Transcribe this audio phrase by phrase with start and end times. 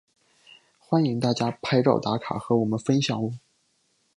[0.79, 3.33] 欢迎大家拍照打卡和我们分享喔！